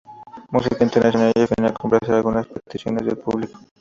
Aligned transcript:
Música 0.49 0.83
Internacional 0.83 1.31
y 1.35 1.41
al 1.41 1.47
final 1.47 1.73
complacer 1.77 2.15
algunas 2.15 2.47
peticiones 2.47 3.05
del 3.05 3.19
público. 3.19 3.59